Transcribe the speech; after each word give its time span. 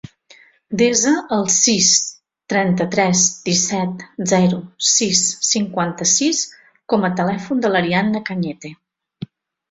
Desa 0.79 1.11
el 1.35 1.43
sis, 1.55 1.89
trenta-tres, 2.53 3.25
disset, 3.49 4.01
zero, 4.33 4.61
sis, 4.95 5.21
cinquanta-sis 5.49 6.41
com 6.95 7.05
a 7.11 7.17
telèfon 7.21 7.61
de 7.67 7.73
l'Ariadna 7.75 8.23
Cañete. 8.31 8.73